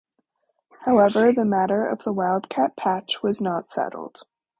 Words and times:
However, 0.79 1.31
the 1.31 1.45
matter 1.45 1.85
of 1.85 2.03
the 2.03 2.11
wildcat 2.11 2.75
patch 2.75 3.21
was 3.21 3.39
not 3.39 3.69
settled. 3.69 4.23